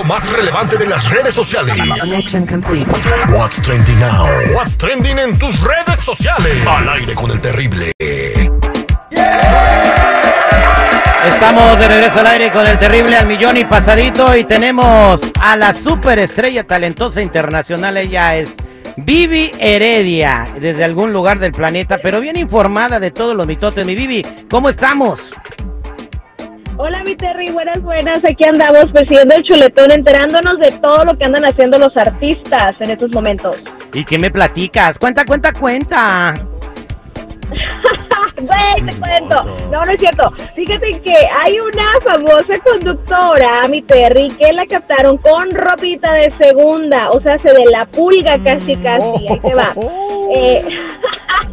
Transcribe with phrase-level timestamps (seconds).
[0.00, 1.76] Lo más relevante de las redes sociales.
[1.76, 2.90] Connection complete.
[3.28, 4.24] What's trending now?
[4.54, 6.66] What's trending en tus redes sociales?
[6.66, 7.92] Al aire con el terrible.
[11.34, 15.58] Estamos de regreso al aire con el terrible al millón y pasadito y tenemos a
[15.58, 17.98] la superestrella talentosa internacional.
[17.98, 18.48] Ella es
[18.96, 23.84] Vivi Heredia, desde algún lugar del planeta, pero bien informada de todos los mitotes.
[23.84, 25.20] Mi Vivi, ¿cómo estamos?
[26.82, 28.24] Hola, mi Terry, buenas, buenas.
[28.24, 32.92] Aquí andamos persiguiendo el chuletón, enterándonos de todo lo que andan haciendo los artistas en
[32.92, 33.54] estos momentos.
[33.92, 34.98] ¿Y qué me platicas?
[34.98, 36.32] Cuenta, cuenta, cuenta.
[38.40, 39.44] Güey, te cuento.
[39.70, 40.32] No, no es cierto.
[40.54, 47.10] Fíjate que hay una famosa conductora, mi Terry, que la captaron con ropita de segunda,
[47.10, 49.28] o sea, se de la pulga casi, casi.
[49.28, 49.74] Ahí te va.
[50.32, 50.62] Eh,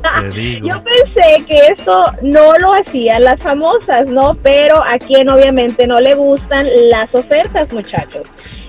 [0.63, 4.35] Yo pensé que esto no lo hacían las famosas, ¿no?
[4.43, 8.23] Pero a quien obviamente no le gustan las ofertas, muchachos.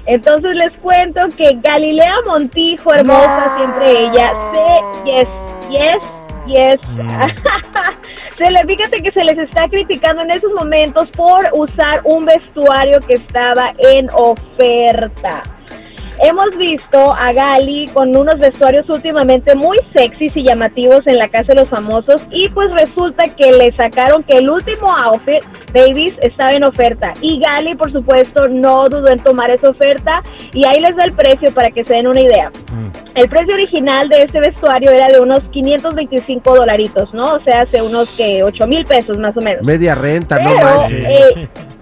[0.06, 5.28] Entonces les cuento que Galilea Montijo, hermosa, siempre ella, se, yes,
[5.68, 5.98] yes,
[6.46, 6.80] yes.
[8.38, 13.00] se le, fíjate que se les está criticando en esos momentos por usar un vestuario
[13.06, 15.42] que estaba en oferta.
[16.20, 21.46] Hemos visto a Gali con unos vestuarios últimamente muy sexys y llamativos en la casa
[21.48, 26.52] de los famosos y pues resulta que le sacaron que el último outfit, Babies, estaba
[26.52, 30.20] en oferta y Gali por supuesto no dudó en tomar esa oferta
[30.52, 32.50] y ahí les da el precio para que se den una idea.
[33.14, 37.34] El precio original de este vestuario era de unos 525 dolaritos, ¿no?
[37.34, 39.62] O sea, hace unos que 8 mil pesos más o menos.
[39.62, 41.04] Media renta, no manches.
[41.06, 41.48] eh,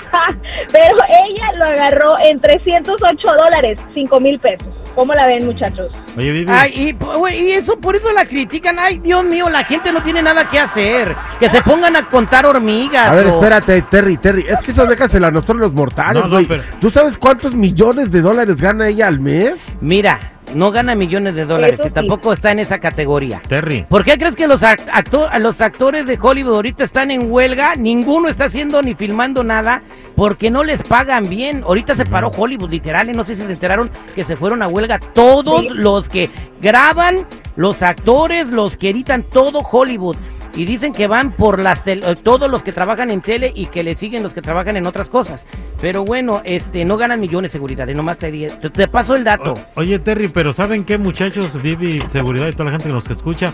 [0.72, 0.96] pero
[1.28, 4.68] ella lo agarró en 308 dólares, 5 mil pesos.
[4.94, 5.92] ¿Cómo la ven, muchachos?
[6.16, 6.50] Oye, Vivi.
[6.50, 6.96] Ay,
[7.34, 8.78] y, eso, por eso la critican.
[8.78, 11.14] Ay, Dios mío, la gente no tiene nada que hacer.
[11.38, 13.06] Que se pongan a contar hormigas.
[13.08, 14.46] A ver, o- espérate, Terry, Terry.
[14.48, 16.46] Es que eso déjaselo a nosotros los mortales, No, no, güey.
[16.46, 19.56] pero- ¿Tú sabes cuántos millones de dólares gana ella al mes?
[19.82, 20.18] Mira,
[20.54, 21.94] no gana millones de dólares Eso y sí.
[21.94, 23.42] tampoco está en esa categoría.
[23.48, 23.84] Terry.
[23.88, 27.74] ¿Por qué crees que los, acto- los actores de Hollywood ahorita están en huelga?
[27.76, 29.82] Ninguno está haciendo ni filmando nada
[30.14, 31.62] porque no les pagan bien.
[31.64, 34.68] Ahorita se paró Hollywood, literal, y no sé si se enteraron que se fueron a
[34.68, 35.68] huelga todos Sí.
[35.72, 36.30] los que
[36.60, 40.16] graban, los actores, los que editan todo Hollywood.
[40.54, 43.82] Y dicen que van por las eh, todos los que trabajan en tele y que
[43.82, 45.44] le siguen los que trabajan en otras cosas.
[45.80, 49.54] Pero bueno, este no ganan millones seguridad, y nomás te, te, te paso el dato.
[49.74, 51.60] Oye, Terry, pero ¿saben qué, muchachos?
[51.60, 53.52] Vivi, seguridad y toda la gente que nos escucha.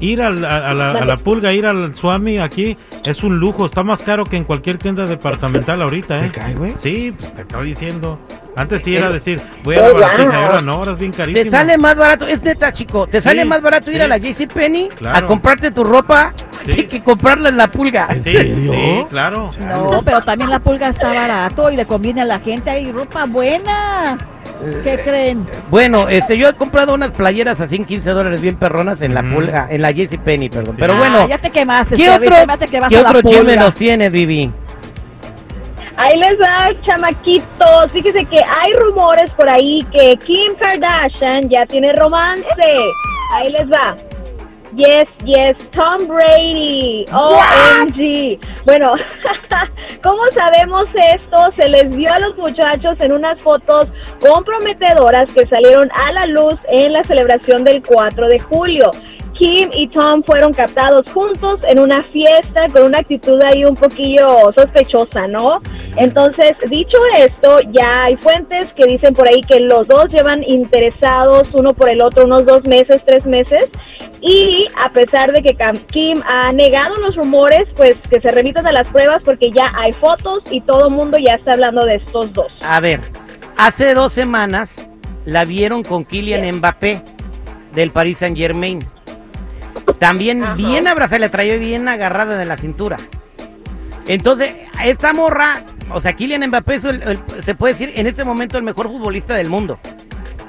[0.00, 3.66] Ir al- a, a la, a la pulga, ir al Swami aquí es un lujo.
[3.66, 6.30] Está más caro que en cualquier tienda departamental ahorita, ¿Te ¿eh?
[6.32, 6.74] cae, güey?
[6.76, 8.18] Sí, pues te estoy diciendo.
[8.56, 11.12] Antes sí era Eh, decir, voy a la oh, baratija, ahora no, ahora es bien
[11.12, 11.44] carísimo.
[11.44, 13.06] Te sale más barato, es neta, chico.
[13.06, 14.02] Te sale Sí, más barato ir sí.
[14.02, 15.26] a la JCPenney a Claro.
[15.28, 16.32] comprarte tu ropa
[16.64, 16.74] Sí.
[16.74, 18.08] que, que comprarla en la pulga.
[18.14, 18.72] Sí, serio?
[18.72, 19.50] sí, claro.
[19.60, 22.70] No, pero también la pulga está barato y le conviene a la gente.
[22.70, 24.18] Hay ropa buena.
[24.82, 25.46] ¿Qué creen?
[25.70, 29.22] Bueno, este, yo he comprado unas playeras así en 15 dólares bien perronas en la
[29.22, 30.74] pulga, en la JCPenney, perdón.
[30.74, 30.80] Sí.
[30.80, 31.96] Pero Ah, bueno, ya te quemaste.
[31.96, 32.30] ¿qué otro,
[32.70, 34.50] que vas ¿qué otro chisme nos tienes, Vivi?
[35.96, 37.92] Ahí les va, chamaquitos.
[37.92, 42.44] Fíjese que hay rumores por ahí que Kim Kardashian ya tiene romance.
[43.34, 43.96] Ahí les va.
[44.78, 47.04] Yes, yes, Tom Brady.
[47.12, 48.38] OMG.
[48.64, 48.92] Bueno,
[50.04, 51.50] ¿cómo sabemos esto?
[51.56, 53.86] Se les vio a los muchachos en unas fotos
[54.20, 58.92] comprometedoras que salieron a la luz en la celebración del 4 de julio.
[59.32, 64.26] Kim y Tom fueron captados juntos en una fiesta con una actitud ahí un poquillo
[64.56, 65.60] sospechosa, ¿no?
[65.96, 71.48] Entonces, dicho esto, ya hay fuentes que dicen por ahí que los dos llevan interesados
[71.52, 73.70] uno por el otro unos dos meses, tres meses.
[74.20, 75.56] Y a pesar de que
[75.92, 79.92] Kim ha negado los rumores, pues que se remitan a las pruebas porque ya hay
[79.92, 82.52] fotos y todo el mundo ya está hablando de estos dos.
[82.62, 83.00] A ver,
[83.56, 84.74] hace dos semanas
[85.24, 87.02] la vieron con Kylian Mbappé
[87.74, 88.84] del Paris Saint Germain.
[89.98, 90.54] También Ajá.
[90.54, 92.98] bien abrazada, le traía bien agarrada de la cintura.
[94.06, 95.62] Entonces, esta morra,
[95.92, 98.88] o sea, Kylian Mbappé es el- el- se puede decir en este momento el mejor
[98.88, 99.78] futbolista del mundo.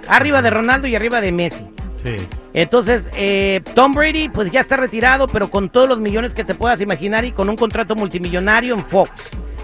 [0.08, 1.66] Arriba de Ronaldo y arriba de Messi.
[2.02, 2.16] Sí.
[2.54, 6.56] Entonces, eh, Tom Brady, pues ya está retirado, pero con todos los millones que te
[6.56, 9.12] puedas imaginar y con un contrato multimillonario en Fox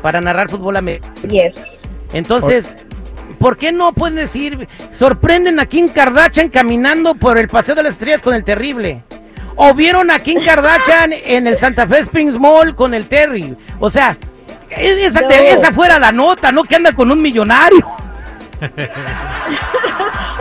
[0.01, 1.13] para narrar fútbol americano.
[1.29, 1.53] Yes.
[2.13, 2.65] Entonces,
[3.39, 7.93] ¿por qué no pueden decir, sorprenden a Kim Kardashian caminando por el Paseo de las
[7.93, 9.01] Estrellas con el Terrible?
[9.55, 13.55] O vieron a Kim Kardashian en el Santa Fe Springs Mall con el Terry.
[13.79, 14.17] O sea,
[14.69, 17.85] esa, te- esa fuera la nota, no que anda con un millonario.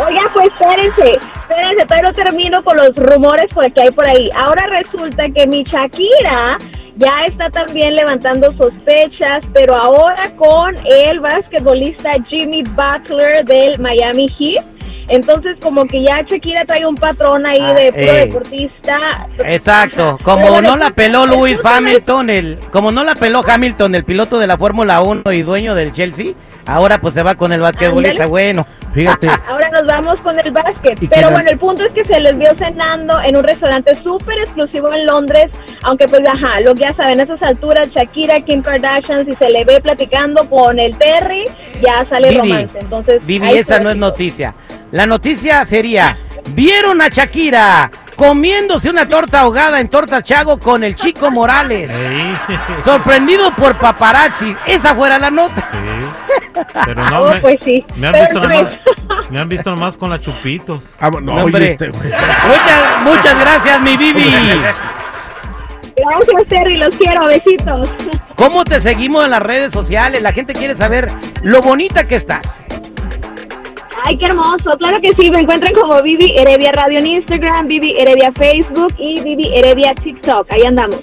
[0.07, 1.19] Oiga, pues espérense,
[1.59, 4.29] espérense, no termino con los rumores que hay por ahí.
[4.37, 6.59] Ahora resulta que mi Shakira
[6.97, 14.65] ya está también levantando sospechas, pero ahora con el basquetbolista Jimmy Butler del Miami Heat.
[15.09, 18.27] Entonces, como que ya Shakira trae un patrón ahí Ah, de puro eh.
[18.27, 18.97] deportista.
[19.45, 23.43] Exacto, como Pero no la el peló Lewis es- Hamilton, el, como no la peló
[23.47, 26.33] Hamilton, el piloto de la Fórmula 1 y dueño del Chelsea,
[26.65, 28.67] ahora pues se va con el basquetbolista, bueno.
[28.95, 31.03] Fíjate, Ahora nos vamos con el básquet.
[31.03, 34.39] ¿Y Pero bueno, el punto es que se les vio cenando en un restaurante súper
[34.41, 35.47] exclusivo en Londres.
[35.85, 39.51] Aunque, pues, ajá, lo que ya saben, a esas alturas, Shakira, Kim Kardashian, si se
[39.51, 41.45] le ve platicando con el Terry,
[41.83, 42.79] ya sale Vivi, romance.
[42.79, 44.55] Entonces, Vivi, esa no es noticia.
[44.93, 46.17] La noticia sería,
[46.51, 51.91] ¿vieron a Shakira comiéndose una torta ahogada en Torta Chago con el Chico Morales?
[52.85, 54.55] Sorprendido por paparazzi.
[54.67, 55.69] Esa fuera la nota.
[55.73, 55.79] sí.
[56.87, 57.85] Pero no, Oh, me, pues sí.
[57.97, 58.94] me han Pero, visto
[59.31, 60.95] me han visto nomás con la chupitos.
[61.01, 61.63] ah, no, Hombre.
[61.65, 62.05] oye, este, güey.
[62.11, 64.25] Muchas, muchas gracias, mi Vivi.
[65.97, 67.25] Gracias, Terry, los quiero.
[67.27, 67.89] Besitos.
[68.37, 70.23] ¿Cómo te seguimos en las redes sociales?
[70.23, 71.09] La gente quiere saber
[71.43, 72.43] lo bonita que estás.
[74.07, 74.71] Ay, qué hermoso.
[74.79, 79.21] Claro que sí, me encuentran como Vivi Heredia Radio en Instagram, Vivi Heredia Facebook y
[79.23, 80.47] Vivi Heredia TikTok.
[80.53, 81.01] Ahí andamos.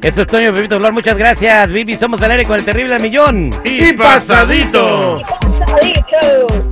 [0.00, 1.70] Eso es Toño Pepito Flor, muchas gracias.
[1.70, 3.50] Vivi, somos al aire con el terrible millón.
[3.64, 5.20] Y pasadito.
[5.66, 6.67] Pasadito.